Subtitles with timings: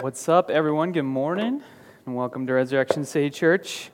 [0.00, 0.92] What's up, everyone?
[0.92, 1.62] Good morning,
[2.04, 3.90] and welcome to Resurrection City Church.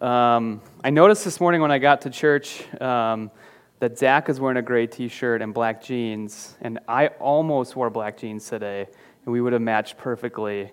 [0.00, 3.32] Um, I noticed this morning when I got to church um,
[3.80, 7.90] that Zach is wearing a gray t shirt and black jeans, and I almost wore
[7.90, 8.86] black jeans today,
[9.24, 10.70] and we would have matched perfectly,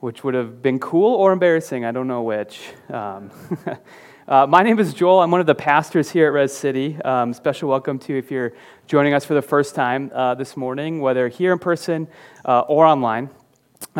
[0.00, 1.84] which would have been cool or embarrassing.
[1.84, 2.62] I don't know which.
[2.88, 3.30] Um,
[4.28, 5.18] Uh, my name is Joel.
[5.18, 6.96] I'm one of the pastors here at Res City.
[7.02, 8.52] Um, special welcome to if you're
[8.86, 12.06] joining us for the first time uh, this morning, whether here in person
[12.44, 13.30] uh, or online.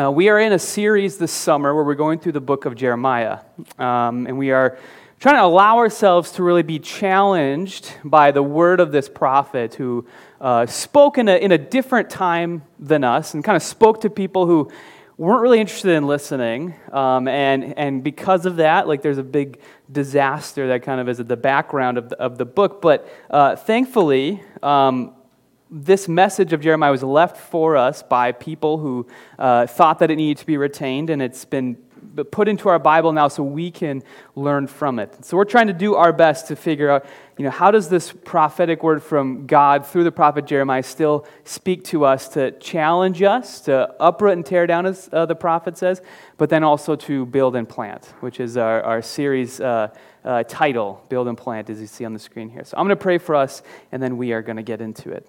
[0.01, 2.73] Uh, we are in a series this summer where we're going through the book of
[2.73, 3.39] Jeremiah.
[3.77, 4.77] Um, and we are
[5.19, 10.07] trying to allow ourselves to really be challenged by the word of this prophet who
[10.39, 14.09] uh, spoke in a, in a different time than us and kind of spoke to
[14.09, 14.71] people who
[15.17, 16.73] weren't really interested in listening.
[16.91, 19.59] Um, and, and because of that, like there's a big
[19.91, 22.81] disaster that kind of is at the background of the, of the book.
[22.81, 25.13] But uh, thankfully, um,
[25.69, 29.07] this message of Jeremiah was left for us by people who
[29.39, 31.77] uh, thought that it needed to be retained, and it's been
[32.31, 34.03] put into our Bible now so we can
[34.35, 35.25] learn from it.
[35.25, 37.05] So we're trying to do our best to figure out,
[37.37, 41.83] you know, how does this prophetic word from God through the prophet Jeremiah still speak
[41.85, 46.01] to us to challenge us, to uproot and tear down, as uh, the prophet says,
[46.37, 49.87] but then also to build and plant, which is our, our series uh,
[50.23, 52.63] uh, title, Build and Plant, as you see on the screen here.
[52.63, 55.11] So I'm going to pray for us, and then we are going to get into
[55.11, 55.27] it.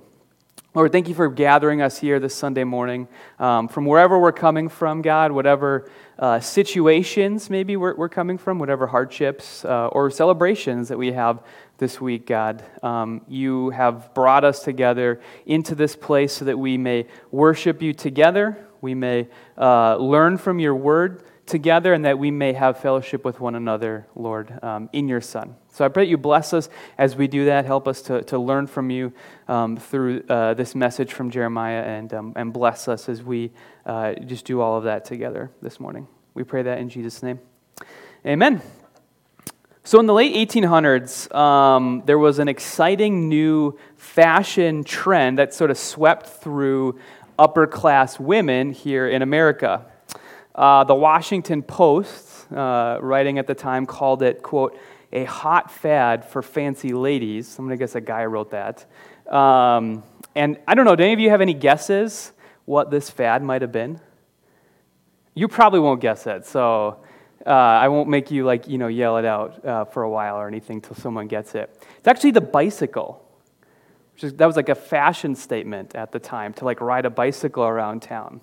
[0.77, 3.06] Lord, thank you for gathering us here this Sunday morning.
[3.39, 8.58] Um, from wherever we're coming from, God, whatever uh, situations maybe we're, we're, coming from,
[8.58, 11.45] whatever hardships uh, or celebrations that we have
[11.78, 16.77] this week, God, um, you have brought us together into this place so that we
[16.77, 22.33] may worship you together, we may uh, learn from your word together, and that we
[22.33, 25.55] may have fellowship with one another, Lord, um, in your Son.
[25.75, 27.64] So I pray you bless us as we do that.
[27.64, 29.12] Help us to, to learn from you
[29.48, 33.50] um, through uh, this message from Jeremiah and, um, and bless us as we
[33.84, 36.06] uh, just do all of that together this morning.
[36.33, 37.41] We pray that in Jesus' name.
[38.25, 38.62] Amen.
[39.83, 45.73] So, in the late 1800s, um, there was an exciting new fashion trend that sort
[45.73, 47.01] of swept through
[47.36, 49.86] upper class women here in America.
[50.55, 54.79] Uh, the Washington Post, uh, writing at the time, called it, quote,
[55.13, 57.59] a hot fad for fancy ladies.
[57.59, 58.85] I'm going to guess a guy wrote that.
[59.33, 60.03] Um,
[60.35, 62.33] and I don't know, do any of you have any guesses
[62.65, 64.01] what this fad might have been?
[65.35, 67.05] You probably won't guess it, so
[67.45, 70.36] uh, I won't make you like you know yell it out uh, for a while
[70.36, 71.77] or anything till someone gets it.
[71.98, 73.21] It's actually the bicycle.
[74.13, 77.11] Which is, that was like a fashion statement at the time to like ride a
[77.11, 78.41] bicycle around town.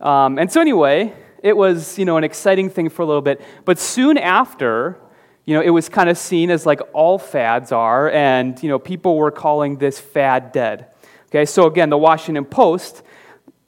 [0.00, 1.12] Um, and so anyway,
[1.44, 4.98] it was you know an exciting thing for a little bit, but soon after,
[5.44, 8.78] you know, it was kind of seen as like all fads are, and, you know,
[8.78, 10.86] people were calling this fad dead.
[11.26, 13.02] Okay, so again, the Washington Post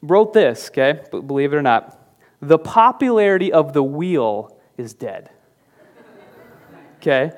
[0.00, 2.00] wrote this, okay, believe it or not.
[2.40, 5.30] The popularity of the wheel is dead.
[6.96, 7.32] Okay?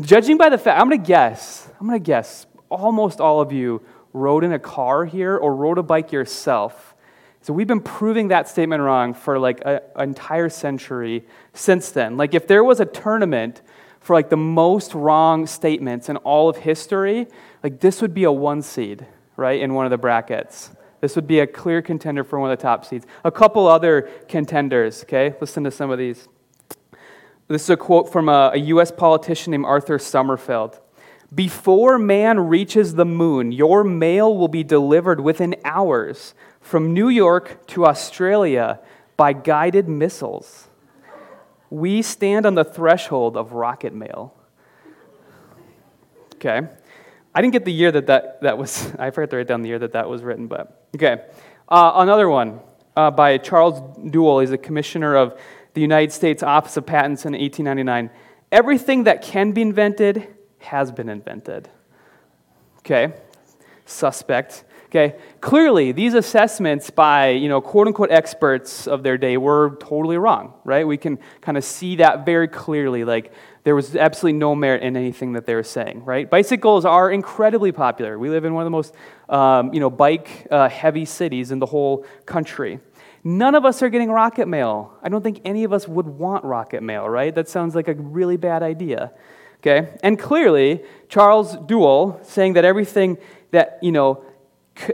[0.00, 3.80] Judging by the fact, I'm gonna guess, I'm gonna guess, almost all of you
[4.12, 6.93] rode in a car here or rode a bike yourself
[7.44, 12.16] so we've been proving that statement wrong for like an entire century since then.
[12.16, 13.60] Like if there was a tournament
[14.00, 17.26] for like the most wrong statements in all of history,
[17.62, 19.06] like this would be a one seed,
[19.36, 20.70] right, in one of the brackets.
[21.02, 23.04] This would be a clear contender for one of the top seeds.
[23.24, 25.34] A couple other contenders, okay?
[25.38, 26.26] Listen to some of these.
[27.48, 28.90] This is a quote from a, a U.S.
[28.90, 30.80] politician named Arthur Summerfield.
[31.34, 37.66] Before man reaches the moon, your mail will be delivered within hours from New York
[37.68, 38.80] to Australia
[39.16, 40.68] by guided missiles.
[41.70, 44.34] We stand on the threshold of rocket mail.
[46.34, 46.60] Okay.
[47.34, 49.68] I didn't get the year that that, that was, I forgot to write down the
[49.68, 51.24] year that that was written, but okay.
[51.68, 52.60] Uh, another one
[52.96, 54.40] uh, by Charles Duell.
[54.40, 55.40] He's a commissioner of
[55.72, 58.10] the United States Office of Patents in 1899.
[58.52, 60.28] Everything that can be invented
[60.64, 61.68] has been invented.
[62.78, 63.12] Okay.
[63.86, 64.64] Suspect.
[64.94, 70.16] Okay, clearly these assessments by you know quote unquote experts of their day were totally
[70.16, 70.86] wrong, right?
[70.86, 73.04] We can kind of see that very clearly.
[73.04, 73.32] Like
[73.64, 76.30] there was absolutely no merit in anything that they were saying, right?
[76.30, 78.20] Bicycles are incredibly popular.
[78.20, 78.94] We live in one of the most
[79.28, 82.78] um, you know bike uh, heavy cities in the whole country.
[83.24, 84.96] None of us are getting rocket mail.
[85.02, 87.34] I don't think any of us would want rocket mail, right?
[87.34, 89.12] That sounds like a really bad idea.
[89.66, 89.88] Okay?
[90.02, 93.16] And clearly, Charles Duell saying that everything
[93.50, 94.22] that, you know,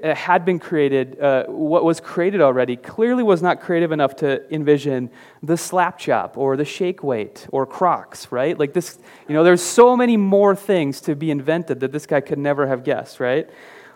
[0.05, 4.55] uh, had been created, uh, what was created already, clearly was not creative enough to
[4.55, 5.11] envision
[5.43, 8.56] the slap chop or the shake weight or Crocs, right?
[8.56, 12.20] Like this, you know, there's so many more things to be invented that this guy
[12.20, 13.49] could never have guessed, right?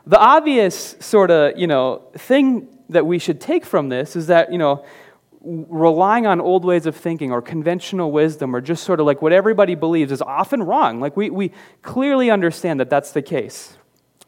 [0.07, 4.51] The obvious sort of, you know, thing that we should take from this is that,
[4.51, 4.85] you know,
[5.45, 9.33] relying on old ways of thinking or conventional wisdom or just sort of like what
[9.33, 11.01] everybody believes is often wrong.
[11.01, 11.53] Like we, we
[11.83, 13.77] clearly understand that that's the case,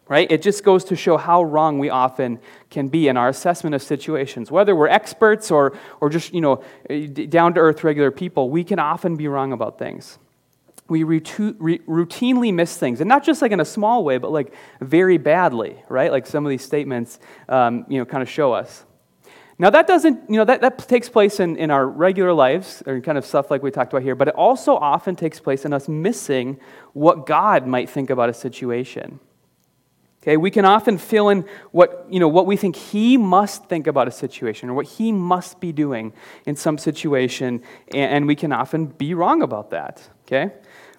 [0.09, 0.31] right?
[0.31, 2.39] It just goes to show how wrong we often
[2.71, 4.51] can be in our assessment of situations.
[4.51, 6.63] Whether we're experts or, or just, you know,
[7.29, 10.19] down to earth regular people, we can often be wrong about things.
[10.89, 15.19] We routinely miss things, and not just like in a small way, but like very
[15.19, 16.13] badly, right?
[16.13, 17.19] Like some of these statements,
[17.49, 18.86] um, you know, kind of show us.
[19.59, 23.01] Now, that doesn't, you know, that, that takes place in, in our regular lives, or
[23.01, 25.73] kind of stuff like we talked about here, but it also often takes place in
[25.73, 26.61] us missing
[26.93, 29.19] what God might think about a situation.
[30.23, 33.87] Okay, we can often fill in what, you know, what we think He must think
[33.87, 36.13] about a situation or what He must be doing
[36.45, 37.63] in some situation,
[37.95, 40.07] and, and we can often be wrong about that.
[40.27, 40.53] Okay?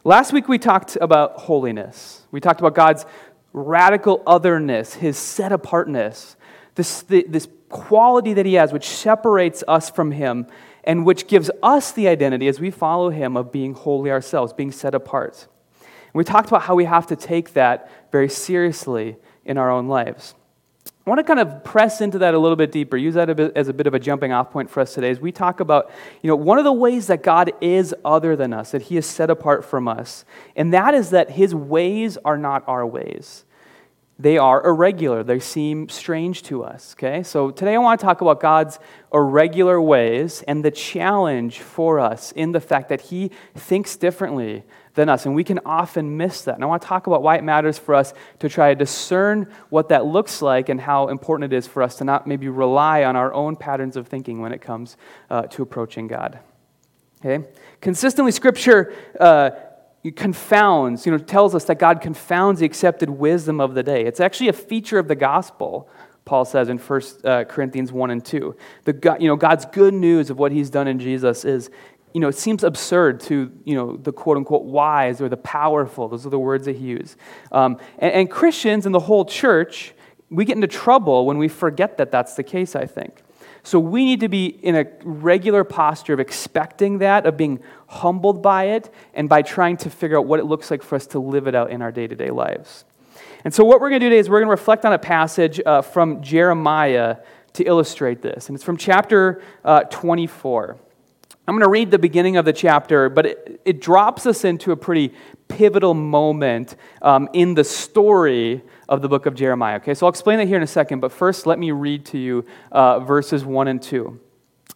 [0.03, 2.25] Last week we talked about holiness.
[2.31, 3.05] We talked about God's
[3.53, 6.37] radical otherness, His set apartness,
[6.77, 10.47] this, this quality that he has, which separates us from him
[10.83, 14.71] and which gives us the identity as we follow him of being holy ourselves, being
[14.71, 15.47] set apart.
[15.81, 19.87] And we talked about how we have to take that very seriously in our own
[19.87, 20.33] lives.
[21.05, 23.35] I want to kind of press into that a little bit deeper, use that a
[23.35, 25.59] bit, as a bit of a jumping off point for us today as we talk
[25.59, 25.89] about,
[26.21, 29.05] you know, one of the ways that God is other than us, that he is
[29.05, 30.25] set apart from us,
[30.55, 33.45] and that is that his ways are not our ways
[34.19, 35.23] they are irregular.
[35.23, 37.21] They seem strange to us, okay?
[37.21, 38.79] So today I want to talk about God's
[39.13, 44.63] irregular ways and the challenge for us in the fact that He thinks differently
[44.95, 46.55] than us, and we can often miss that.
[46.55, 49.51] And I want to talk about why it matters for us to try to discern
[49.69, 53.03] what that looks like and how important it is for us to not maybe rely
[53.03, 54.97] on our own patterns of thinking when it comes
[55.29, 56.39] uh, to approaching God.
[57.23, 57.47] Okay?
[57.81, 58.95] Consistently, Scripture.
[59.19, 59.51] Uh,
[60.11, 64.05] confounds, you know, tells us that God confounds the accepted wisdom of the day.
[64.05, 65.89] It's actually a feature of the gospel,
[66.25, 68.55] Paul says in 1 uh, Corinthians 1 and 2.
[68.83, 71.69] The God, you know, God's good news of what he's done in Jesus is,
[72.13, 76.07] you know, it seems absurd to, you know, the quote unquote wise or the powerful.
[76.07, 77.17] Those are the words that he used.
[77.51, 79.93] Um, and, and Christians and the whole church,
[80.29, 83.23] we get into trouble when we forget that that's the case, I think.
[83.67, 88.41] So we need to be in a regular posture of expecting that, of being humbled
[88.41, 91.19] by it, and by trying to figure out what it looks like for us to
[91.19, 92.85] live it out in our day to day lives.
[93.43, 94.97] And so, what we're going to do today is we're going to reflect on a
[94.97, 97.17] passage uh, from Jeremiah
[97.55, 98.47] to illustrate this.
[98.47, 100.77] And it's from chapter uh, 24.
[101.45, 104.71] I'm going to read the beginning of the chapter, but it, it drops us into
[104.71, 105.13] a pretty
[105.49, 109.77] pivotal moment um, in the story of the book of Jeremiah.
[109.77, 112.17] Okay, so I'll explain that here in a second, but first let me read to
[112.17, 114.19] you uh, verses 1 and 2.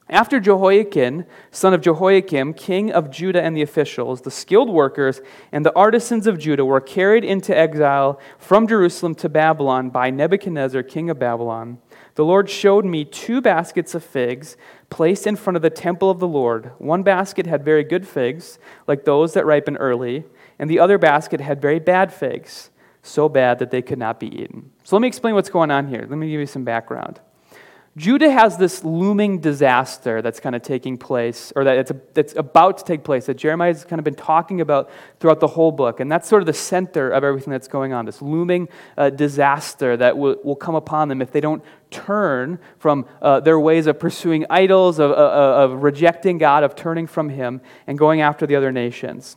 [0.10, 5.22] After Jehoiachin, son of Jehoiakim, king of Judah and the officials, the skilled workers,
[5.54, 10.84] and the artisans of Judah were carried into exile from Jerusalem to Babylon by Nebuchadnezzar,
[10.84, 11.78] king of Babylon,
[12.16, 14.58] the Lord showed me two baskets of figs
[14.90, 16.72] placed in front of the temple of the Lord.
[16.78, 20.26] One basket had very good figs, like those that ripen early,
[20.60, 22.70] and the other basket had very bad figs
[23.04, 24.72] so bad that they could not be eaten.
[24.84, 26.06] So let me explain what's going on here.
[26.08, 27.20] Let me give you some background.
[27.98, 32.34] Judah has this looming disaster that's kind of taking place, or that it's, a, that's
[32.38, 34.90] about to take place, that Jeremiah has kind of been talking about
[35.20, 36.00] throughout the whole book.
[36.00, 39.98] And that's sort of the center of everything that's going on this looming uh, disaster
[39.98, 44.00] that will, will come upon them if they don't turn from uh, their ways of
[44.00, 48.56] pursuing idols, of, of, of rejecting God, of turning from Him, and going after the
[48.56, 49.36] other nations.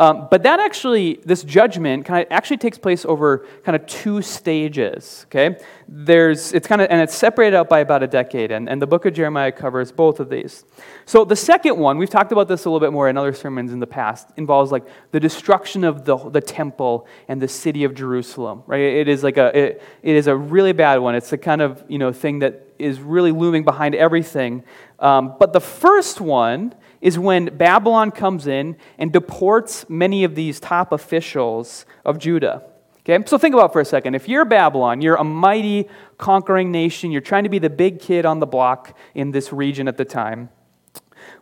[0.00, 4.22] Um, but that actually, this judgment kind of actually takes place over kind of two
[4.22, 5.26] stages.
[5.28, 8.80] Okay, there's it's kind of and it's separated out by about a decade, and, and
[8.80, 10.64] the book of Jeremiah covers both of these.
[11.04, 13.74] So the second one, we've talked about this a little bit more in other sermons
[13.74, 17.94] in the past, involves like the destruction of the the temple and the city of
[17.94, 18.62] Jerusalem.
[18.66, 21.14] Right, it is like a it, it is a really bad one.
[21.14, 24.64] It's the kind of you know thing that is really looming behind everything.
[24.98, 30.60] Um, but the first one is when Babylon comes in and deports many of these
[30.60, 32.62] top officials of Judah.
[33.00, 34.14] Okay, so think about for a second.
[34.14, 35.88] If you're Babylon, you're a mighty
[36.18, 39.88] conquering nation, you're trying to be the big kid on the block in this region
[39.88, 40.50] at the time.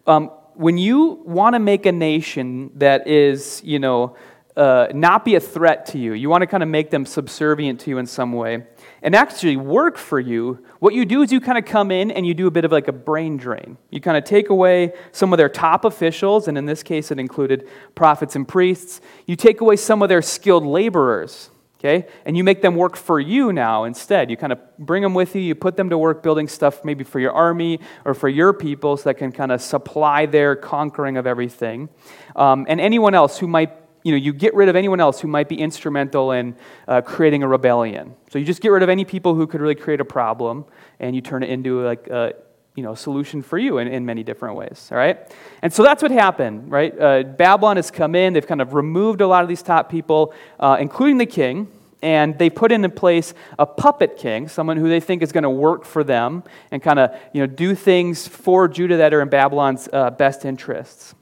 [0.07, 4.17] Um, when you want to make a nation that is, you know,
[4.57, 7.81] uh, not be a threat to you, you want to kind of make them subservient
[7.81, 8.65] to you in some way,
[9.03, 12.27] and actually work for you, what you do is you kind of come in and
[12.27, 13.79] you do a bit of like a brain drain.
[13.91, 17.19] You kind of take away some of their top officials, and in this case, it
[17.19, 19.01] included prophets and priests.
[19.27, 22.09] You take away some of their skilled laborers, okay?
[22.25, 24.31] And you make them work for you now instead.
[24.31, 27.05] You kind of bring them with you, you put them to work building stuff maybe
[27.05, 31.17] for your army or for your people so that can kind of supply their conquering
[31.17, 31.89] of everything.
[32.35, 35.29] Um, and anyone else who might you know, you get rid of anyone else who
[35.29, 38.15] might be instrumental in uh, creating a rebellion.
[38.31, 40.65] So you just get rid of any people who could really create a problem,
[41.01, 42.35] and you turn it into like a
[42.75, 44.89] you know, solution for you in, in many different ways.
[44.93, 45.19] All right,
[45.63, 46.71] and so that's what happened.
[46.71, 48.35] Right, uh, Babylon has come in.
[48.35, 51.69] They've kind of removed a lot of these top people, uh, including the king.
[52.01, 55.51] And they put into place a puppet king, someone who they think is going to
[55.51, 59.29] work for them and kind of you know, do things for Judah that are in
[59.29, 61.17] Babylon's uh, best interests.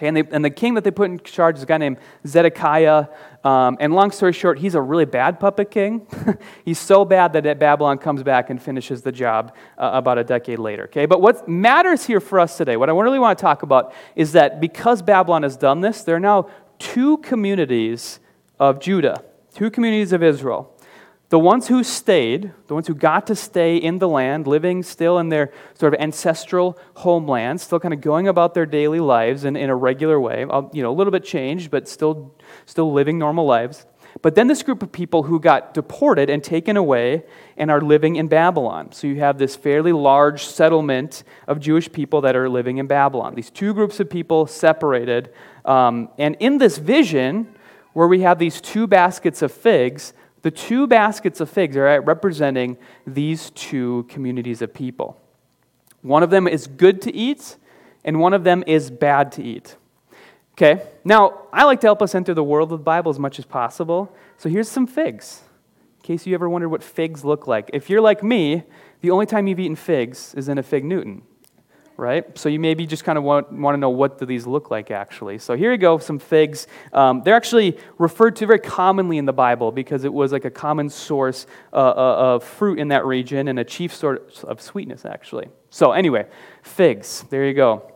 [0.00, 1.98] Okay, and, they, and, the king that they put in charge is a guy named
[2.26, 3.08] Zedekiah.
[3.44, 6.06] Um, and long story short, he's a really bad puppet king.
[6.64, 10.58] he's so bad that Babylon comes back and finishes the job uh, about a decade
[10.58, 10.84] later.
[10.84, 13.92] Okay, but what matters here for us today, what I really want to talk about,
[14.16, 18.20] is that because Babylon has done this, there are now two communities
[18.58, 20.74] of Judah, two communities of Israel.
[21.30, 25.16] The ones who stayed, the ones who got to stay in the land, living still
[25.20, 29.54] in their sort of ancestral homeland, still kind of going about their daily lives in,
[29.54, 30.40] in a regular way,
[30.72, 32.34] you know, a little bit changed, but still,
[32.66, 33.86] still living normal lives.
[34.22, 37.22] But then this group of people who got deported and taken away
[37.56, 38.90] and are living in Babylon.
[38.90, 43.36] So you have this fairly large settlement of Jewish people that are living in Babylon.
[43.36, 45.32] These two groups of people separated.
[45.64, 47.54] Um, and in this vision,
[47.92, 52.78] where we have these two baskets of figs, the two baskets of figs are representing
[53.06, 55.20] these two communities of people.
[56.02, 57.56] One of them is good to eat,
[58.04, 59.76] and one of them is bad to eat.
[60.52, 63.38] Okay, now I like to help us enter the world of the Bible as much
[63.38, 64.14] as possible.
[64.36, 65.42] So here's some figs,
[65.98, 67.70] in case you ever wondered what figs look like.
[67.72, 68.64] If you're like me,
[69.00, 71.22] the only time you've eaten figs is in a fig Newton
[72.00, 72.36] right?
[72.36, 74.90] So you maybe just kind of want, want to know what do these look like
[74.90, 75.38] actually.
[75.38, 76.66] So here you go, some figs.
[76.94, 80.50] Um, they're actually referred to very commonly in the Bible because it was like a
[80.50, 85.04] common source uh, uh of fruit in that region and a chief source of sweetness
[85.04, 85.48] actually.
[85.68, 86.26] So anyway,
[86.62, 87.24] figs.
[87.28, 87.92] There you go.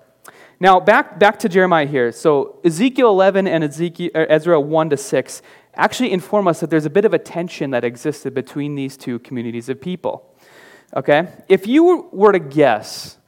[0.60, 2.12] Now back back to Jeremiah here.
[2.12, 5.42] So Ezekiel 11 and Ezekiel, uh, Ezra 1 to 6
[5.74, 9.18] actually inform us that there's a bit of a tension that existed between these two
[9.20, 10.30] communities of people.
[10.94, 11.26] Okay?
[11.48, 13.18] If you were to guess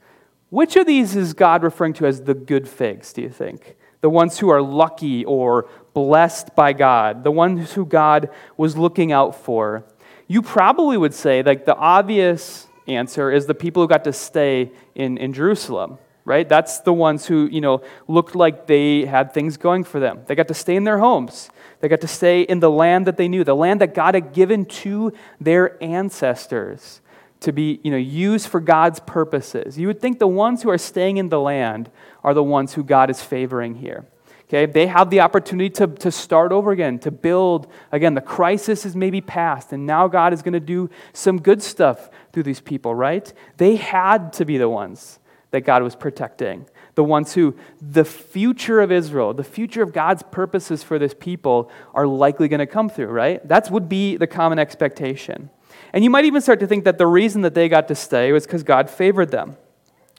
[0.49, 3.75] which of these is God referring to as the good figs, do you think?
[4.01, 9.11] The ones who are lucky or blessed by God, the ones who God was looking
[9.11, 9.83] out for.
[10.27, 14.71] You probably would say, like, the obvious answer is the people who got to stay
[14.95, 16.47] in, in Jerusalem, right?
[16.47, 20.21] That's the ones who, you know, looked like they had things going for them.
[20.27, 21.49] They got to stay in their homes.
[21.79, 24.33] They got to stay in the land that they knew, the land that God had
[24.33, 25.11] given to
[25.41, 27.01] their ancestors
[27.41, 29.77] to be you know, used for God's purposes.
[29.77, 31.91] You would think the ones who are staying in the land
[32.23, 34.05] are the ones who God is favoring here.
[34.49, 37.67] Okay, they have the opportunity to, to start over again, to build.
[37.91, 41.61] Again, the crisis is maybe past, and now God is going to do some good
[41.61, 43.31] stuff through these people, right?
[43.57, 45.19] They had to be the ones
[45.51, 46.65] that God was protecting.
[46.95, 51.69] The ones who, the future of Israel, the future of God's purposes for this people
[51.93, 53.45] are likely going to come through, right?
[53.47, 55.49] That would be the common expectation.
[55.97, 58.31] And you might even start to think that the reason that they got to stay
[58.31, 59.57] was because God favored them.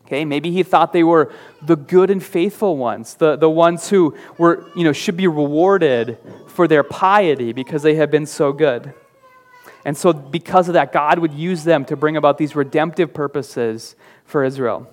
[0.04, 1.32] Okay, maybe he thought they were
[1.62, 6.18] the good and faithful ones, the, the ones who were, you know, should be rewarded
[6.48, 8.92] for their piety because they have been so good.
[9.84, 13.94] And so, because of that, God would use them to bring about these redemptive purposes
[14.24, 14.92] for Israel.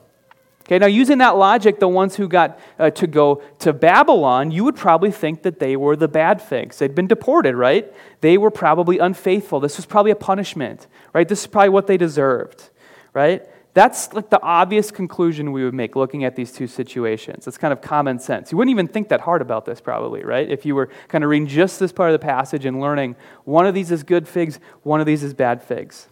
[0.66, 4.64] Okay, now using that logic, the ones who got uh, to go to Babylon, you
[4.64, 6.80] would probably think that they were the bad figs.
[6.80, 7.94] They'd been deported, right?
[8.22, 9.60] They were probably unfaithful.
[9.60, 11.28] This was probably a punishment, right?
[11.28, 12.72] This is probably what they deserved,
[13.14, 13.48] right?
[13.76, 17.46] That's like the obvious conclusion we would make looking at these two situations.
[17.46, 18.52] It's kind of common sense.
[18.52, 20.50] You wouldn't even think that hard about this, probably, right?
[20.50, 23.68] If you were kind of reading just this part of the passage and learning one
[23.68, 26.08] of these is good figs, one of these is bad figs.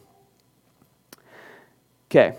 [2.12, 2.36] Okay,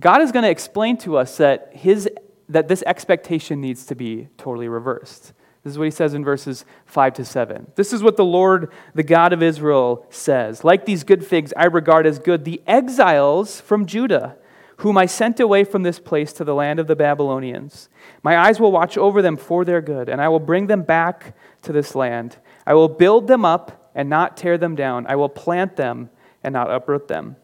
[0.00, 2.08] God is going to explain to us that, his,
[2.48, 5.32] that this expectation needs to be totally reversed.
[5.64, 7.72] This is what he says in verses 5 to 7.
[7.74, 11.64] This is what the Lord, the God of Israel, says Like these good figs, I
[11.64, 14.36] regard as good the exiles from Judah,
[14.78, 17.88] whom I sent away from this place to the land of the Babylonians.
[18.22, 21.36] My eyes will watch over them for their good, and I will bring them back
[21.62, 22.36] to this land.
[22.64, 25.06] I will build them up and not tear them down.
[25.08, 26.10] I will plant them
[26.44, 27.36] and not uproot them.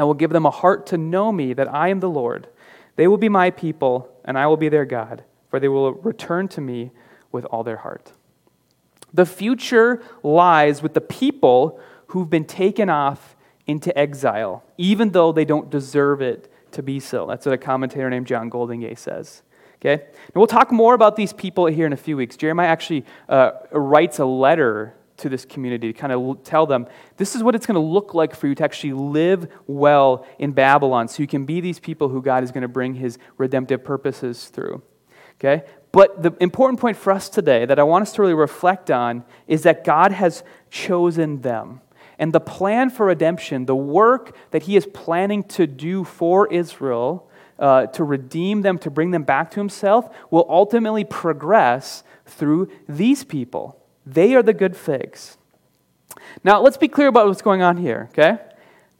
[0.00, 2.48] I will give them a heart to know me, that I am the Lord.
[2.96, 6.48] They will be my people, and I will be their God, for they will return
[6.48, 6.90] to me
[7.32, 8.12] with all their heart.
[9.12, 15.44] The future lies with the people who've been taken off into exile, even though they
[15.44, 17.26] don't deserve it to be so.
[17.26, 19.42] That's what a commentator named John Goldingay says.
[19.76, 20.02] Okay?
[20.02, 22.36] And we'll talk more about these people here in a few weeks.
[22.36, 26.86] Jeremiah actually uh, writes a letter to this community to kind of tell them
[27.16, 30.52] this is what it's going to look like for you to actually live well in
[30.52, 33.84] Babylon so you can be these people who God is going to bring his redemptive
[33.84, 34.82] purposes through.
[35.36, 35.64] Okay?
[35.92, 39.24] But the important point for us today that I want us to really reflect on
[39.46, 41.80] is that God has chosen them.
[42.18, 47.30] And the plan for redemption, the work that He is planning to do for Israel,
[47.58, 53.24] uh, to redeem them, to bring them back to Himself, will ultimately progress through these
[53.24, 53.79] people.
[54.06, 55.36] They are the good figs.
[56.44, 58.38] Now, let's be clear about what's going on here, okay?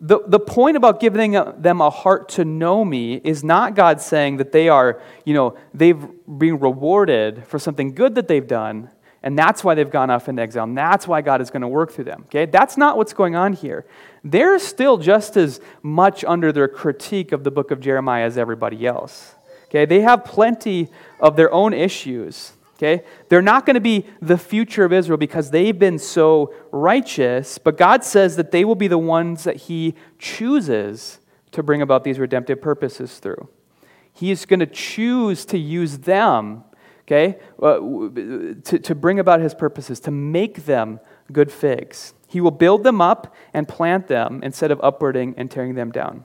[0.01, 4.39] The, the point about giving them a heart to know me is not God saying
[4.39, 8.91] that they are, you know, they've been rewarded for something good that they've done,
[9.23, 11.69] and that's why they've gone off into exile, and that's why God is going to
[11.69, 12.23] work through them.
[12.27, 12.47] Okay?
[12.47, 13.85] That's not what's going on here.
[14.25, 18.87] They're still just as much under their critique of the book of Jeremiah as everybody
[18.87, 19.35] else.
[19.67, 19.85] Okay?
[19.85, 20.89] They have plenty
[21.21, 22.53] of their own issues.
[22.81, 23.05] Okay?
[23.29, 27.77] They're not going to be the future of Israel because they've been so righteous, but
[27.77, 31.21] God says that they will be the ones that He chooses
[31.53, 33.51] to bring about these redemptive purposes through.
[34.15, 36.65] He is going to choose to use them,
[37.03, 42.15] okay, uh, to, to bring about His purposes, to make them good figs.
[42.29, 46.25] He will build them up and plant them instead of uprooting and tearing them down.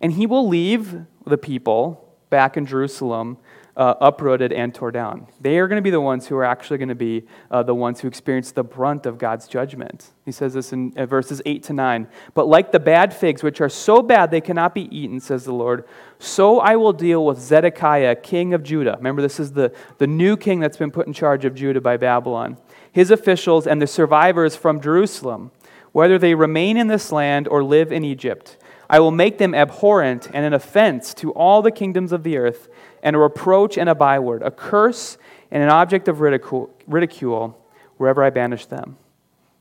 [0.00, 3.38] And He will leave the people back in Jerusalem
[3.78, 5.28] uh, uprooted and tore down.
[5.40, 7.76] They are going to be the ones who are actually going to be uh, the
[7.76, 10.10] ones who experience the brunt of God's judgment.
[10.24, 12.08] He says this in uh, verses 8 to 9.
[12.34, 15.52] But like the bad figs, which are so bad they cannot be eaten, says the
[15.52, 15.84] Lord,
[16.18, 18.96] so I will deal with Zedekiah, king of Judah.
[18.96, 21.96] Remember, this is the, the new king that's been put in charge of Judah by
[21.96, 22.56] Babylon.
[22.90, 25.52] His officials and the survivors from Jerusalem,
[25.92, 28.56] whether they remain in this land or live in Egypt.
[28.90, 32.68] I will make them abhorrent and an offense to all the kingdoms of the earth
[33.02, 35.18] and a reproach and a byword, a curse
[35.50, 37.58] and an object of ridicule, ridicule
[37.96, 38.96] wherever I banish them.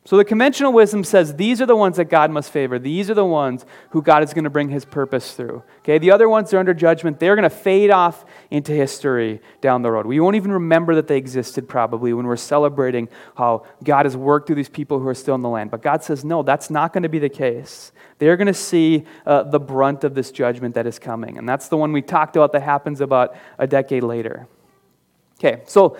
[0.07, 2.79] So the conventional wisdom says these are the ones that God must favor.
[2.79, 5.63] These are the ones who God is going to bring his purpose through.
[5.79, 7.19] Okay, the other ones are under judgment.
[7.19, 10.05] They're going to fade off into history down the road.
[10.05, 14.47] We won't even remember that they existed probably when we're celebrating how God has worked
[14.47, 15.71] through these people who are still in the land.
[15.71, 17.91] But God says, no, that's not going to be the case.
[18.17, 21.37] They're going to see uh, the brunt of this judgment that is coming.
[21.37, 24.47] And that's the one we talked about that happens about a decade later.
[25.37, 25.97] Okay, so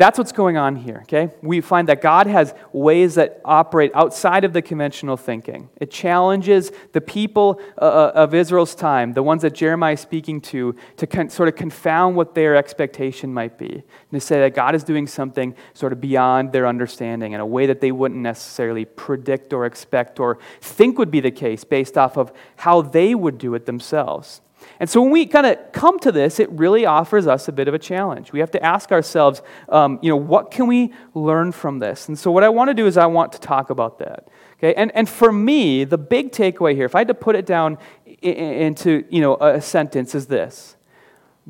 [0.00, 1.28] that's what's going on here, okay?
[1.42, 5.68] We find that God has ways that operate outside of the conventional thinking.
[5.78, 10.40] It challenges the people uh, uh of Israel's time, the ones that Jeremiah is speaking
[10.52, 13.70] to, to con- sort of confound what their expectation might be.
[13.70, 17.46] And to say that God is doing something sort of beyond their understanding in a
[17.46, 21.98] way that they wouldn't necessarily predict or expect or think would be the case based
[21.98, 24.40] off of how they would do it themselves.
[24.78, 27.68] And so when we kind of come to this, it really offers us a bit
[27.68, 28.32] of a challenge.
[28.32, 32.08] We have to ask ourselves, um, you know, what can we learn from this?
[32.08, 34.28] And so what I want to do is I want to talk about that.
[34.58, 34.74] Okay?
[34.74, 37.78] And, and for me, the big takeaway here, if I had to put it down
[38.22, 40.76] into, you know, a sentence, is this.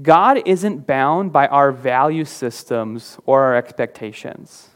[0.00, 4.70] God isn't bound by our value systems or our expectations.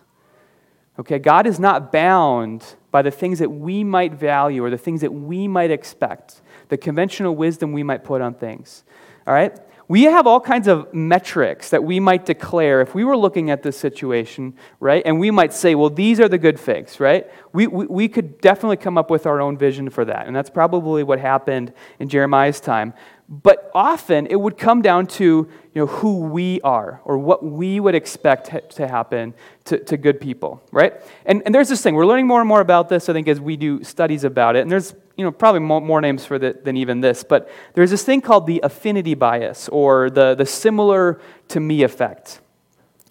[0.98, 5.00] Okay, God is not bound by the things that we might value or the things
[5.00, 8.84] that we might expect the conventional wisdom we might put on things.
[9.26, 9.58] All right?
[9.86, 13.62] We have all kinds of metrics that we might declare if we were looking at
[13.62, 15.02] this situation, right?
[15.04, 17.30] And we might say, well, these are the good figs, right?
[17.52, 20.26] We, we, we could definitely come up with our own vision for that.
[20.26, 22.94] And that's probably what happened in Jeremiah's time.
[23.28, 27.78] But often it would come down to you know, who we are or what we
[27.78, 30.94] would expect to happen to, to good people, right?
[31.26, 33.40] And, and there's this thing, we're learning more and more about this, I think, as
[33.40, 34.60] we do studies about it.
[34.60, 37.90] And there's you know, probably more, more names for it than even this, but there's
[37.90, 42.40] this thing called the affinity bias or the, the similar to me effect.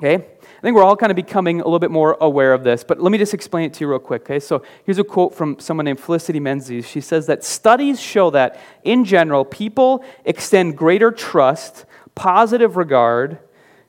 [0.04, 0.16] Okay?
[0.16, 3.00] I think we're all kind of becoming a little bit more aware of this, but
[3.00, 4.24] let me just explain it to you real quick.
[4.24, 4.40] Okay?
[4.40, 6.88] So here's a quote from someone named Felicity Menzies.
[6.88, 11.86] She says that studies show that, in general, people extend greater trust,
[12.16, 13.40] positive regard,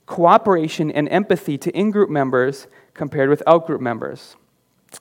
[0.06, 4.36] cooperation, and empathy to in group members compared with out group members.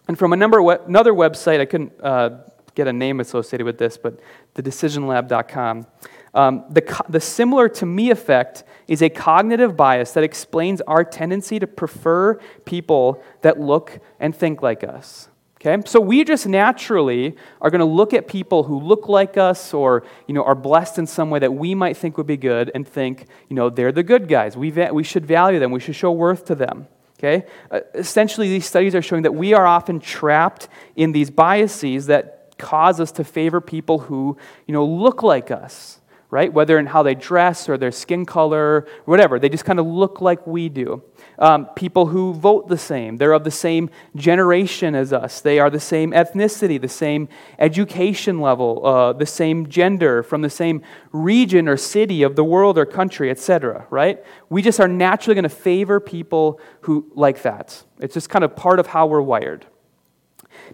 [0.07, 2.39] And from a number, another website, I couldn't uh,
[2.75, 4.19] get a name associated with this, but
[4.55, 5.87] thedecisionlab.com.
[6.33, 11.59] Um, the, the similar to me effect is a cognitive bias that explains our tendency
[11.59, 15.29] to prefer people that look and think like us.
[15.65, 15.81] Okay?
[15.85, 20.03] So we just naturally are going to look at people who look like us or
[20.27, 22.87] you know, are blessed in some way that we might think would be good and
[22.87, 24.57] think, you know, they're the good guys.
[24.57, 25.71] We, va- we should value them.
[25.71, 26.87] We should show worth to them.
[27.19, 27.45] Okay?
[27.71, 32.42] Uh, essentially, these studies are showing that we are often trapped in these biases that
[32.63, 35.99] cause us to favor people who, you know, look like us
[36.33, 36.51] right?
[36.51, 39.37] Whether in how they dress or their skin color, whatever.
[39.37, 41.03] They just kind of look like we do.
[41.37, 43.17] Um, people who vote the same.
[43.17, 45.41] They're of the same generation as us.
[45.41, 50.49] They are the same ethnicity, the same education level, uh, the same gender, from the
[50.49, 54.25] same region or city of the world or country, etc., right?
[54.49, 57.83] We just are naturally going to favor people who like that.
[57.99, 59.67] It's just kind of part of how we're wired.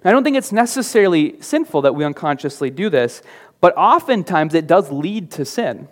[0.03, 3.21] Now, I don't think it's necessarily sinful that we unconsciously do this,
[3.61, 5.87] but oftentimes it does lead to sin.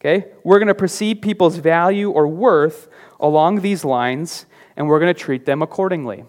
[0.00, 0.28] Okay?
[0.44, 5.20] We're going to perceive people's value or worth along these lines, and we're going to
[5.20, 6.24] treat them accordingly.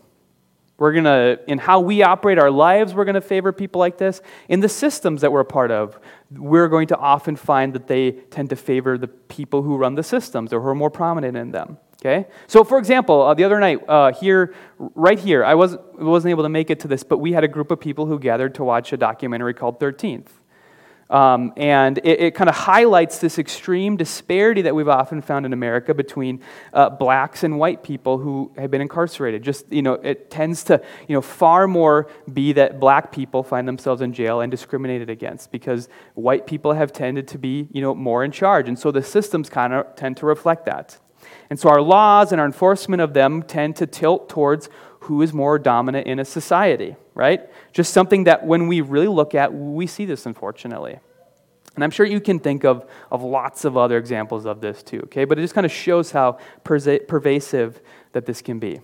[0.78, 4.00] We're going to, in how we operate our lives, we're going to favor people like
[4.00, 4.20] this.
[4.50, 6.00] In the systems that we're a part of,
[6.32, 10.02] we're going to often find that they tend to favor the people who run the
[10.02, 11.78] systems or who are more prominent in them.
[12.02, 12.28] Okay?
[12.48, 16.44] So, for example, uh, the other night, uh, here, right here, I was, wasn't able
[16.44, 18.64] to make it to this, but we had a group of people who gathered to
[18.64, 20.28] watch a documentary called 13th.
[21.12, 25.52] Um, and it, it kind of highlights this extreme disparity that we've often found in
[25.52, 26.42] America between
[26.74, 29.44] uh, blacks and white people who have been incarcerated.
[29.44, 33.68] Just, you know, it tends to, you know, far more be that black people find
[33.68, 37.94] themselves in jail and discriminated against because white people have tended to be, you know,
[37.94, 38.70] more in charge.
[38.70, 40.98] And so the systems kind of tend to reflect that.
[41.50, 44.70] And so our laws and our enforcement of them tend to tilt towards
[45.02, 47.42] who is more dominant in a society, right?
[47.74, 51.00] Just something that when we really look at, we see this, unfortunately.
[51.76, 55.02] And I'm sure you can think of, of lots of other examples of this too,
[55.06, 55.26] okay?
[55.26, 57.82] But it just kind of shows how pervasive
[58.12, 58.82] that this can be.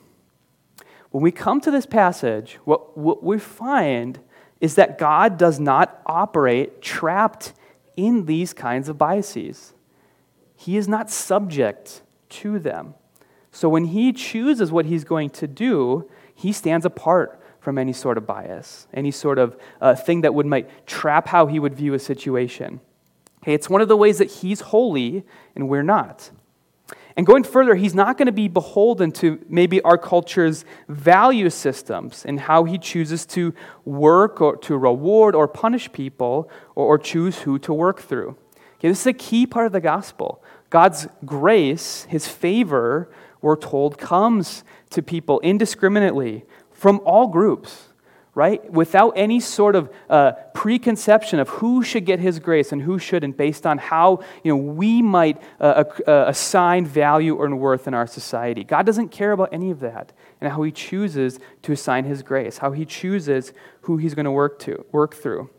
[1.11, 4.19] When we come to this passage, what, what we find
[4.59, 7.53] is that God does not operate trapped
[7.95, 9.73] in these kinds of biases.
[10.55, 12.95] He is not subject to them.
[13.51, 18.17] So when he chooses what he's going to do, he stands apart from any sort
[18.17, 21.93] of bias, any sort of uh, thing that would might trap how he would view
[21.93, 22.79] a situation.
[23.43, 25.23] Okay, it's one of the ways that he's holy
[25.55, 26.31] and we're not.
[27.17, 32.23] And going further, he's not going to be beholden to maybe our culture's value systems
[32.23, 37.39] and how he chooses to work or to reward or punish people or, or choose
[37.39, 38.37] who to work through.
[38.77, 40.43] Okay, this is a key part of the gospel.
[40.69, 43.09] God's grace, his favor,
[43.41, 47.89] we're told, comes to people indiscriminately from all groups,
[48.35, 48.71] right?
[48.71, 53.37] Without any sort of uh, preconception of who should get his grace and who shouldn't,
[53.37, 58.05] based on how you know, we might uh, uh, assign value or worth in our
[58.05, 58.63] society.
[58.63, 62.57] God doesn't care about any of that and how he chooses to assign his grace,
[62.59, 65.49] how he chooses who he's going to work to work through.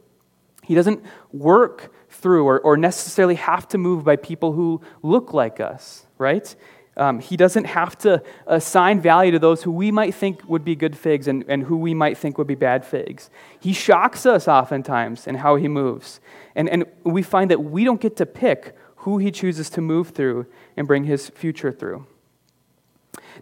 [0.69, 1.03] He doesn't
[1.33, 6.55] work through or, or necessarily have to move by people who look like us, right?
[6.95, 10.77] Um, he doesn't have to assign value to those who we might think would be
[10.77, 13.31] good figs and, and who we might think would be bad figs.
[13.59, 16.21] He shocks us oftentimes in how he moves.
[16.55, 20.11] And, and we find that we don't get to pick who he chooses to move
[20.11, 20.45] through
[20.77, 22.07] and bring his future through.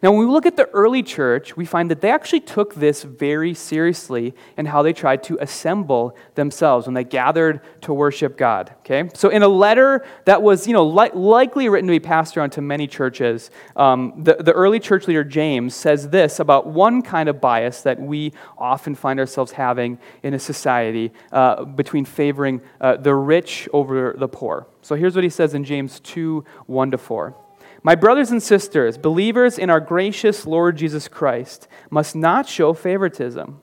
[0.03, 3.03] Now, when we look at the early church, we find that they actually took this
[3.03, 8.75] very seriously in how they tried to assemble themselves when they gathered to worship God.
[8.81, 9.09] Okay?
[9.15, 12.51] So, in a letter that was, you know, li- likely written to be passed around
[12.51, 17.29] to many churches, um, the, the early church leader James says this about one kind
[17.29, 22.97] of bias that we often find ourselves having in a society uh, between favoring uh,
[22.97, 24.67] the rich over the poor.
[24.83, 27.46] So, here's what he says in James 2 1 to 4.
[27.87, 33.61] My brothers and sisters, believers in our gracious Lord Jesus Christ, must not show favoritism.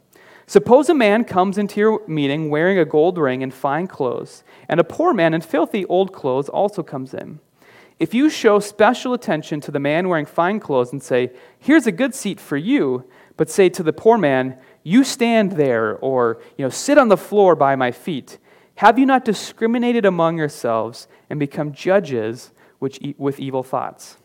[0.47, 4.79] Suppose a man comes into your meeting wearing a gold ring and fine clothes, and
[4.79, 7.41] a poor man in filthy old clothes also comes in.
[7.99, 11.91] If you show special attention to the man wearing fine clothes and say, Here's a
[11.91, 13.03] good seat for you,
[13.35, 17.17] but say to the poor man, You stand there, or you know, sit on the
[17.17, 18.37] floor by my feet,
[18.75, 22.52] have you not discriminated among yourselves and become judges
[22.83, 24.17] which, with evil thoughts.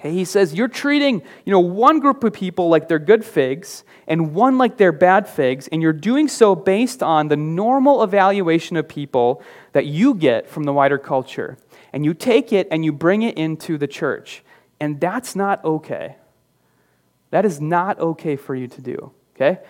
[0.00, 3.84] Okay, he says you're treating you know, one group of people like they're good figs
[4.08, 8.76] and one like they're bad figs, and you're doing so based on the normal evaluation
[8.76, 11.56] of people that you get from the wider culture.
[11.92, 14.42] And you take it and you bring it into the church.
[14.80, 16.16] And that's not okay.
[17.30, 19.12] That is not okay for you to do.
[19.36, 19.60] Okay?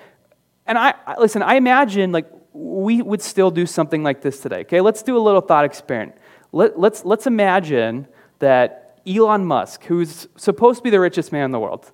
[0.67, 4.61] And I listen, I imagine like we would still do something like this today.
[4.61, 6.17] Okay, let's do a little thought experiment.
[6.53, 8.09] Let, let's, let's imagine
[8.39, 11.91] that Elon Musk, who's supposed to be the richest man in the world,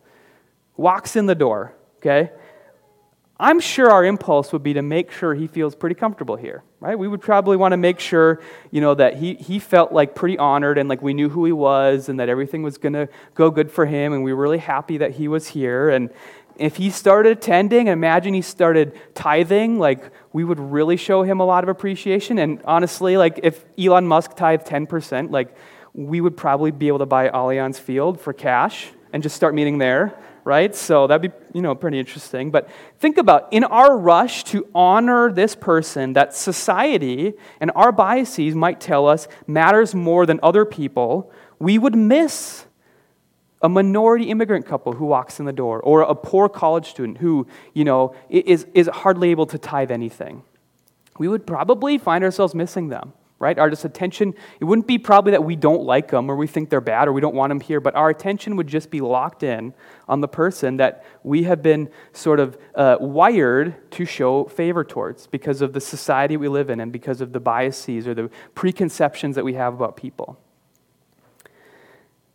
[0.76, 2.30] walks in the door, okay?
[3.38, 6.96] I'm sure our impulse would be to make sure he feels pretty comfortable here, right?
[6.96, 8.40] We would probably want to make sure,
[8.70, 11.52] you know, that he, he felt like pretty honored and like we knew who he
[11.52, 14.58] was and that everything was going to go good for him and we were really
[14.58, 15.90] happy that he was here.
[15.90, 16.10] And,
[16.56, 21.44] If he started attending, imagine he started tithing, like we would really show him a
[21.44, 22.38] lot of appreciation.
[22.38, 25.54] And honestly, like if Elon Musk tithed 10%, like
[25.94, 29.78] we would probably be able to buy Allianz Field for cash and just start meeting
[29.78, 30.12] there,
[30.44, 30.74] right?
[30.74, 32.50] So that'd be, you know, pretty interesting.
[32.50, 38.54] But think about in our rush to honor this person that society and our biases
[38.54, 42.63] might tell us matters more than other people, we would miss
[43.64, 47.46] a minority immigrant couple who walks in the door or a poor college student who,
[47.72, 50.42] you know, is, is hardly able to tithe anything.
[51.18, 53.58] We would probably find ourselves missing them right?
[53.58, 56.70] Our just attention, it wouldn't be probably that we don't like them or we think
[56.70, 59.42] they're bad or we don't want them here, but our attention would just be locked
[59.42, 59.74] in
[60.08, 65.26] on the person that we have been sort of uh, wired to show favor towards
[65.26, 69.34] because of the society we live in and because of the biases or the preconceptions
[69.34, 70.38] that we have about people.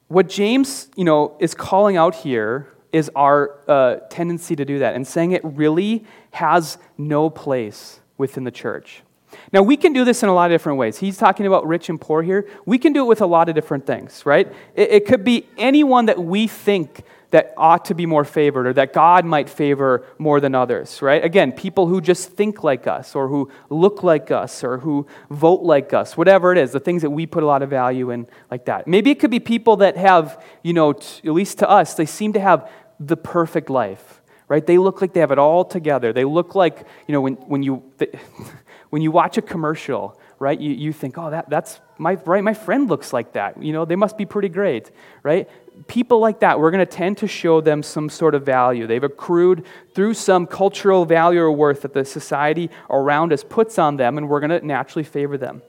[0.10, 4.96] What James, you know, is calling out here is our uh, tendency to do that
[4.96, 9.04] and saying it really has no place within the church.
[9.52, 10.98] Now, we can do this in a lot of different ways.
[10.98, 12.48] He's talking about rich and poor here.
[12.66, 14.52] We can do it with a lot of different things, right?
[14.76, 18.74] It, it, could be anyone that we think that ought to be more favored or
[18.74, 21.24] that God might favor more than others, right?
[21.24, 25.62] Again, people who just think like us or who look like us or who vote
[25.62, 28.28] like us, whatever it is, the things that we put a lot of value in
[28.50, 28.88] like that.
[28.88, 32.08] Maybe it could be people that have, you know, t- at least to us, they
[32.08, 34.66] seem to have the perfect life, right?
[34.66, 36.12] They look like they have it all together.
[36.12, 37.84] They look like, you know, when, when you.
[37.98, 38.08] They,
[38.90, 42.54] when you watch a commercial, right, you, you think, oh, that, that's my, right, my
[42.54, 43.62] friend looks like that.
[43.62, 44.90] You know, they must be pretty great,
[45.22, 45.50] right?
[45.88, 48.88] People like that, we're going to tend to show them some sort of value.
[48.88, 53.98] They've accrued through some cultural value or worth that the society around us puts on
[53.98, 55.62] them, and we're going to naturally favor them.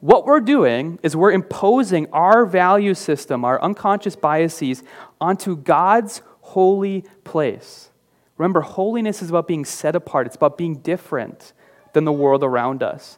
[0.00, 4.82] What we're doing is we're imposing our value system, our unconscious biases,
[5.20, 7.90] onto God's holy place.
[8.38, 11.52] Remember, holiness is about being set apart, it's about being different
[11.96, 13.16] than the world around us.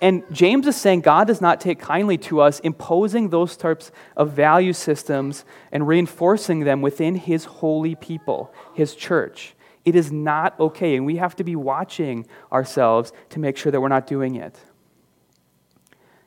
[0.00, 4.30] And James is saying God does not take kindly to us imposing those types of
[4.30, 9.54] value systems and reinforcing them within his holy people, his church.
[9.84, 13.80] It is not okay, and we have to be watching ourselves to make sure that
[13.80, 14.56] we're not doing it.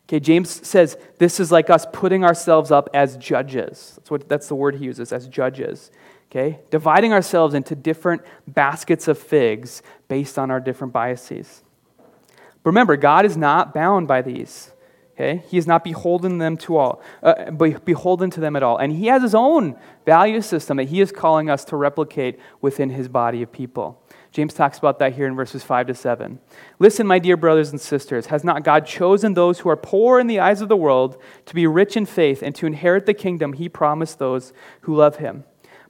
[0.10, 3.94] Okay, James says this is like us putting ourselves up as judges.
[3.96, 5.90] That's, what, that's the word he uses, as judges.
[6.30, 11.63] Okay, dividing ourselves into different baskets of figs based on our different biases.
[12.64, 14.72] But remember, God is not bound by these.
[15.16, 15.44] Okay?
[15.48, 18.78] He is not beholden them to all, uh, beholden to them at all.
[18.78, 22.90] And he has his own value system that he is calling us to replicate within
[22.90, 24.02] his body of people.
[24.32, 26.40] James talks about that here in verses 5 to 7.
[26.80, 30.26] Listen, my dear brothers and sisters, has not God chosen those who are poor in
[30.26, 33.54] the eyes of the world to be rich in faith and to inherit the kingdom
[33.54, 35.44] he promised those who love him?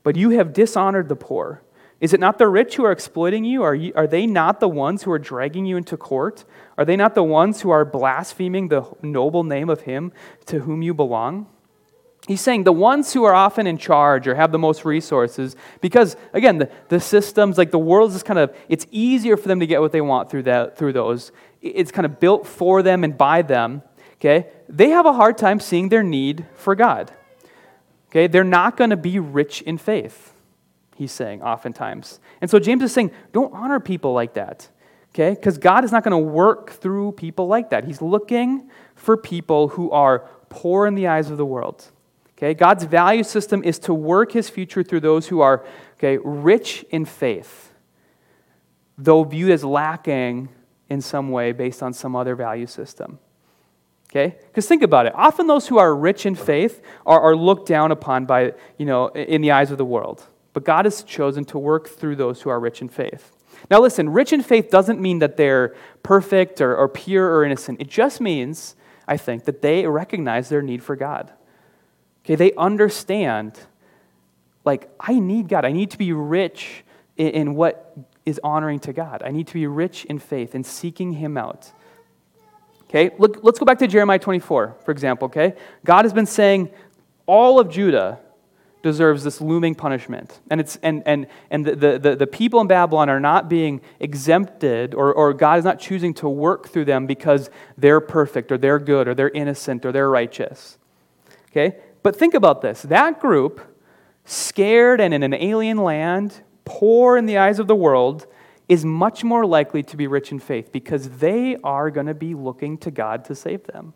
[0.03, 1.63] But you have dishonored the poor.
[2.03, 3.63] Is it not the rich who are exploiting you?
[3.63, 3.93] Are, you?
[3.95, 6.43] are they not the ones who are dragging you into court?
[6.77, 10.11] Are they not the ones who are blaspheming the noble name of him
[10.47, 11.47] to whom you belong?
[12.27, 16.17] He's saying the ones who are often in charge or have the most resources, because
[16.33, 19.65] again, the, the systems, like the world is kind of, it's easier for them to
[19.65, 21.31] get what they want through, that, through those.
[21.61, 23.81] It's kind of built for them and by them,
[24.15, 24.49] okay?
[24.67, 27.13] They have a hard time seeing their need for God.
[28.09, 28.27] Okay?
[28.27, 30.32] They're not going to be rich in faith,
[31.03, 32.19] he's saying oftentimes.
[32.41, 34.69] And so James is saying, don't honor people like that
[35.13, 35.31] okay?
[35.31, 37.85] Because God is not going to work through people like that.
[37.85, 41.91] He's looking for people who are poor in the eyes of the world.
[42.37, 42.53] Okay?
[42.53, 45.65] God's value system is to work his future through those who are
[45.97, 47.71] okay, rich in faith,
[48.97, 50.49] though viewed as lacking
[50.89, 53.19] in some way based on some other value system.
[54.09, 54.35] Okay?
[54.47, 55.13] Because think about it.
[55.15, 59.07] Often those who are rich in faith are, are looked down upon by, you know,
[59.07, 60.27] in the eyes of the world.
[60.53, 63.31] But God has chosen to work through those who are rich in faith.
[63.69, 67.81] Now, listen, rich in faith doesn't mean that they're perfect or, or pure or innocent.
[67.81, 68.75] It just means,
[69.07, 71.31] I think, that they recognize their need for God.
[72.23, 73.59] Okay, they understand,
[74.63, 75.65] like, I need God.
[75.65, 76.83] I need to be rich
[77.17, 79.23] in, in what is honoring to God.
[79.25, 81.71] I need to be rich in faith and seeking Him out.
[82.83, 85.25] Okay, look, let's go back to Jeremiah 24, for example.
[85.25, 86.69] Okay, God has been saying,
[87.25, 88.19] all of Judah
[88.83, 90.39] deserves this looming punishment.
[90.51, 94.93] And, it's, and, and, and the, the, the people in Babylon are not being exempted,
[94.93, 98.79] or, or God is not choosing to work through them because they're perfect, or they're
[98.79, 100.77] good, or they're innocent, or they're righteous.
[101.49, 101.77] Okay?
[102.03, 103.61] But think about this that group,
[104.25, 108.27] scared and in an alien land, poor in the eyes of the world,
[108.67, 112.33] is much more likely to be rich in faith because they are going to be
[112.33, 113.93] looking to God to save them.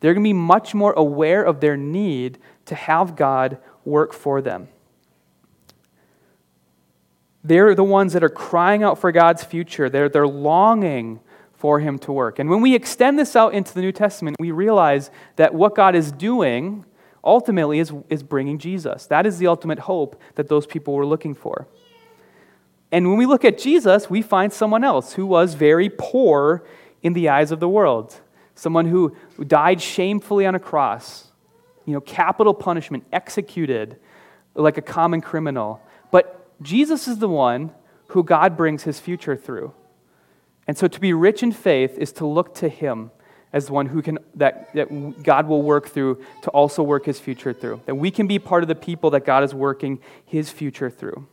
[0.00, 4.40] They're going to be much more aware of their need to have God work for
[4.40, 4.68] them.
[7.42, 9.88] They're the ones that are crying out for God's future.
[9.88, 11.20] They're, they're longing
[11.54, 12.38] for Him to work.
[12.38, 15.94] And when we extend this out into the New Testament, we realize that what God
[15.94, 16.84] is doing
[17.24, 19.06] ultimately is, is bringing Jesus.
[19.06, 21.66] That is the ultimate hope that those people were looking for.
[22.90, 26.64] And when we look at Jesus, we find someone else who was very poor
[27.02, 28.20] in the eyes of the world,
[28.54, 29.14] someone who
[29.46, 31.27] died shamefully on a cross,
[31.88, 33.96] you know, capital punishment, executed
[34.54, 35.80] like a common criminal.
[36.10, 37.72] But Jesus is the one
[38.08, 39.72] who God brings his future through.
[40.66, 43.10] And so to be rich in faith is to look to him
[43.54, 47.18] as the one who can that, that God will work through to also work his
[47.18, 47.80] future through.
[47.86, 51.26] That we can be part of the people that God is working his future through.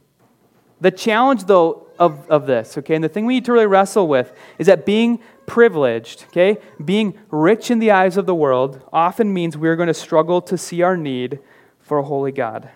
[0.82, 4.08] The challenge, though, of, of this, okay, and the thing we need to really wrestle
[4.08, 9.34] with is that being privileged, okay, being rich in the eyes of the world often
[9.34, 11.40] means we're going to struggle to see our need
[11.80, 12.70] for a holy God.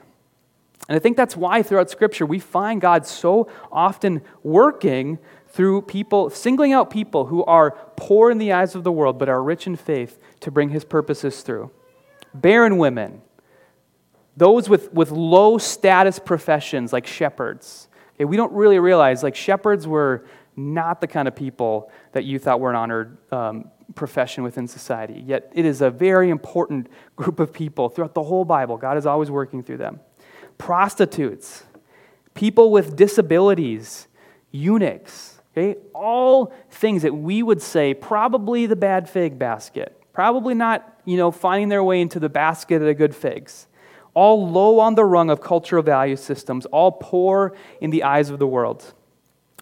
[0.88, 6.30] And I think that's why throughout Scripture we find God so often working through people,
[6.30, 9.68] singling out people who are poor in the eyes of the world but are rich
[9.68, 11.72] in faith to bring his purposes through.
[12.34, 13.22] Barren women,
[14.38, 17.88] those with, with low status professions like shepherds,
[18.19, 20.25] Okay, we don't really realize, like, shepherds were
[20.58, 25.23] not the kind of people that you thought were an honored um, profession within society.
[25.25, 28.75] Yet it is a very important group of people throughout the whole Bible.
[28.75, 30.01] God is always working through them.
[30.58, 31.63] Prostitutes,
[32.34, 34.10] people with disabilities,
[34.51, 35.79] eunuchs, okay?
[35.93, 39.95] All things that we would say probably the bad fig basket.
[40.12, 43.67] Probably not, you know, finding their way into the basket of the good figs
[44.19, 48.38] all low on the rung of cultural value systems, all poor in the eyes of
[48.38, 48.93] the world,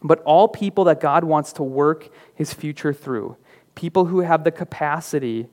[0.01, 3.37] but all people that God wants to work his future through,
[3.75, 5.47] people who have the capacity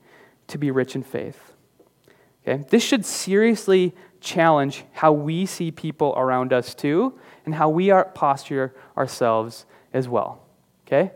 [0.46, 1.52] to be rich in faith.
[2.48, 2.64] Okay?
[2.70, 7.12] This should seriously challenge how we see people around us too,
[7.44, 10.40] and how we are posture ourselves as well.
[10.86, 11.12] Okay?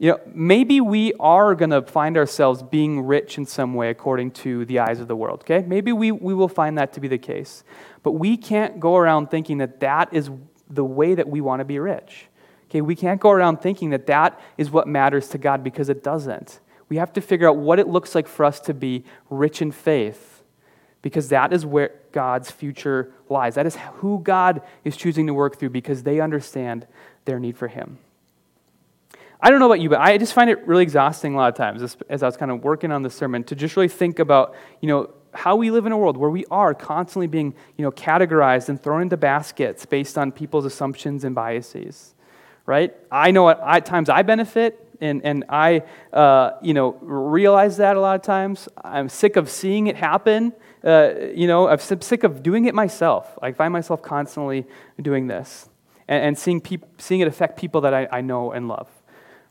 [0.00, 4.30] You know, maybe we are going to find ourselves being rich in some way according
[4.30, 5.66] to the eyes of the world, okay?
[5.66, 7.64] Maybe we, we will find that to be the case.
[8.04, 10.30] But we can't go around thinking that that is
[10.70, 12.26] the way that we want to be rich.
[12.66, 16.04] Okay, we can't go around thinking that that is what matters to God because it
[16.04, 16.60] doesn't.
[16.88, 19.72] We have to figure out what it looks like for us to be rich in
[19.72, 20.42] faith
[21.02, 23.54] because that is where God's future lies.
[23.54, 26.86] That is who God is choosing to work through because they understand
[27.24, 27.98] their need for Him.
[29.40, 31.54] I don't know about you, but I just find it really exhausting a lot of
[31.54, 34.56] times as, I was kind of working on the sermon to just really think about,
[34.80, 37.92] you know, how we live in a world where we are constantly being, you know,
[37.92, 42.14] categorized and thrown into baskets based on people's assumptions and biases,
[42.66, 42.96] right?
[43.12, 47.96] I know at, at times I benefit, and, and I, uh, you know, realize that
[47.96, 48.68] a lot of times.
[48.82, 50.52] I'm sick of seeing it happen.
[50.82, 53.38] Uh, you know, I'm sick of doing it myself.
[53.40, 54.66] I find myself constantly
[55.00, 55.68] doing this
[56.08, 58.88] and, and seeing, peop- seeing it affect people that I, I know and love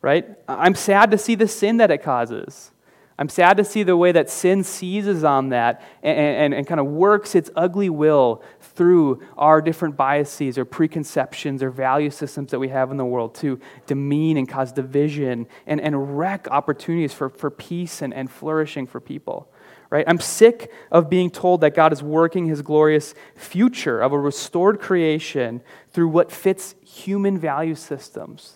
[0.08, 0.26] right?
[0.48, 2.72] I'm sad to see the sin that it causes.
[3.20, 6.80] I'm sad to see the way that sin seizes on that and, and, and kind
[6.80, 12.60] of works its ugly will through our different biases or preconceptions or value systems that
[12.60, 17.28] we have in the world to demean and cause division and, and wreck opportunities for,
[17.28, 19.52] for peace and, and flourishing for people.
[19.89, 20.06] Right?
[20.08, 24.80] I'm sick of being told that God is working his glorious future of a restored
[24.80, 28.54] creation through what fits human value systems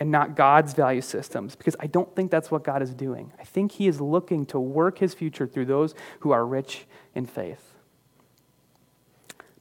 [0.00, 3.32] and not God's value systems because I don't think that's what God is doing.
[3.38, 7.26] I think He is looking to work His future through those who are rich in
[7.26, 7.74] faith.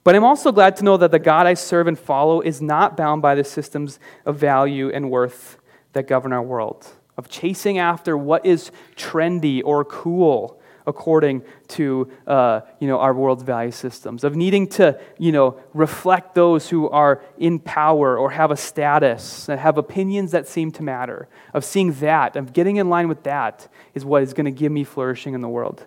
[0.04, 2.98] But I'm also glad to know that the God I serve and follow is not
[2.98, 5.58] bound by the systems of value and worth
[5.94, 12.62] that govern our world, of chasing after what is trendy or cool according to uh,
[12.80, 17.24] you know, our world's value systems, of needing to you know, reflect those who are
[17.38, 21.94] in power or have a status, and have opinions that seem to matter, of seeing
[21.94, 25.34] that, of getting in line with that is what is going to give me flourishing
[25.34, 25.86] in the world.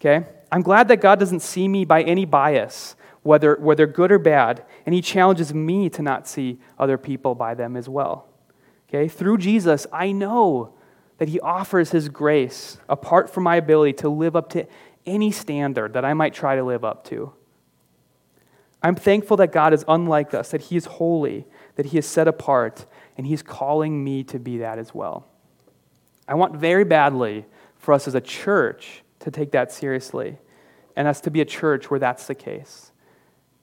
[0.00, 0.26] Okay?
[0.50, 4.64] I'm glad that God doesn't see me by any bias, whether, whether good or bad,
[4.84, 8.28] and He challenges me to not see other people by them as well.
[8.88, 9.08] Okay?
[9.08, 10.74] Through Jesus, I know
[11.22, 14.66] that He offers His grace apart from my ability to live up to
[15.06, 17.32] any standard that I might try to live up to.
[18.82, 22.26] I'm thankful that God is unlike us, that He is holy, that He is set
[22.26, 25.28] apart, and He's calling me to be that as well.
[26.26, 30.38] I want very badly for us as a church to take that seriously,
[30.96, 32.90] and us to be a church where that's the case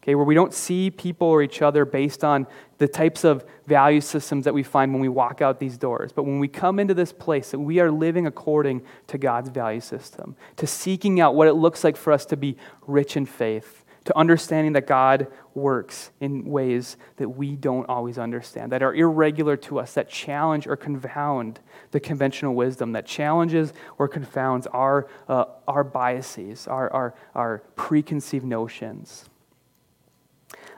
[0.10, 2.48] okay, where we don't see people or each other based on
[2.80, 6.12] the types of value systems that we find when we walk out these doors.
[6.12, 9.82] But when we come into this place, that we are living according to God's value
[9.82, 12.58] system, to seeking out what it looks like for us to be
[12.88, 18.72] rich in faith, to understanding that God works in ways that we don't always understand,
[18.72, 21.60] that are irregular to us, that challenge or confound
[21.92, 28.46] the conventional wisdom, that challenges or confounds our, uh, our biases, our, our, our preconceived
[28.46, 29.30] notions.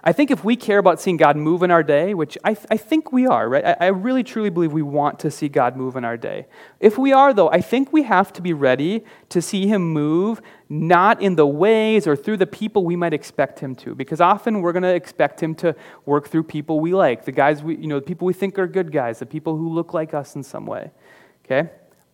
[0.03, 2.65] I think if we care about seeing God move in our day, which I, th-
[2.71, 3.63] I think we are, right?
[3.63, 6.47] I, I really truly believe we want to see God move in our day.
[6.79, 10.41] If we are, though, I think we have to be ready to see Him move,
[10.69, 14.61] not in the ways or through the people we might expect Him to, because often
[14.61, 15.75] we're going to expect Him to
[16.07, 18.67] work through people we like, the guys we, you know, the people we think are
[18.67, 20.89] good guys, the people who look like us in some way.
[21.45, 21.69] Okay?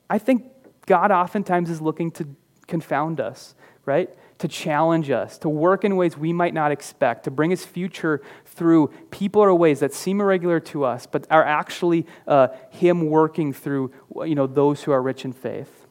[0.10, 0.46] I think
[0.86, 2.28] God oftentimes is looking to
[2.68, 4.10] confound us, right?
[4.40, 8.22] To challenge us, to work in ways we might not expect, to bring his future
[8.46, 13.52] through people or ways that seem irregular to us, but are actually uh, him working
[13.52, 13.92] through
[14.26, 15.88] you know, those who are rich in faith.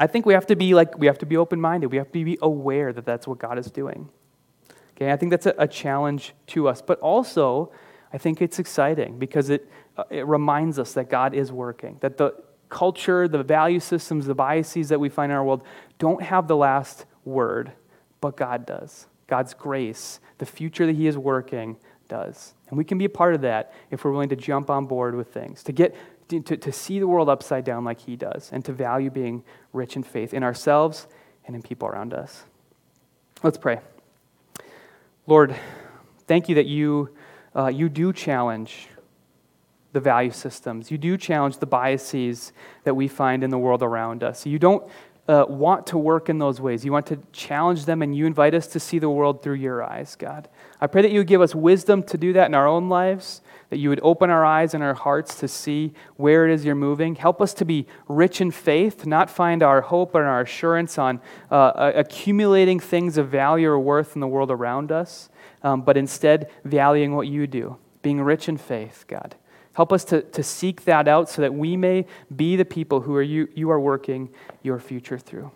[0.00, 1.92] I think we have to be like we have to be open-minded.
[1.92, 4.08] We have to be aware that that's what God is doing.
[4.96, 7.70] Okay, I think that's a, a challenge to us, but also
[8.12, 12.16] I think it's exciting because it uh, it reminds us that God is working, that
[12.16, 12.34] the
[12.68, 15.62] culture, the value systems, the biases that we find in our world
[15.98, 17.72] don't have the last word,
[18.20, 19.06] but God does.
[19.26, 21.76] God's grace, the future that He is working,
[22.08, 22.54] does.
[22.68, 25.14] And we can be a part of that if we're willing to jump on board
[25.14, 25.94] with things, to get
[26.28, 29.96] to, to see the world upside down like He does, and to value being rich
[29.96, 31.06] in faith in ourselves
[31.46, 32.44] and in people around us.
[33.42, 33.80] Let's pray.
[35.26, 35.54] Lord,
[36.26, 37.10] thank you that you,
[37.54, 38.88] uh, you do challenge
[39.92, 40.90] the value systems.
[40.90, 42.52] You do challenge the biases
[42.82, 44.44] that we find in the world around us.
[44.44, 44.86] You don't
[45.26, 46.84] uh, want to work in those ways.
[46.84, 49.82] You want to challenge them, and you invite us to see the world through your
[49.82, 50.48] eyes, God.
[50.80, 53.40] I pray that you would give us wisdom to do that in our own lives,
[53.70, 56.74] that you would open our eyes and our hearts to see where it is you're
[56.74, 57.14] moving.
[57.14, 61.20] Help us to be rich in faith, not find our hope and our assurance on
[61.50, 65.30] uh, accumulating things of value or worth in the world around us,
[65.62, 69.36] um, but instead valuing what you do, being rich in faith, God.
[69.74, 73.14] Help us to, to seek that out so that we may be the people who
[73.14, 74.30] are you, you are working
[74.62, 75.50] your future through.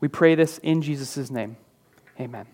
[0.00, 1.56] We pray this in Jesus' name.
[2.18, 2.46] Amen.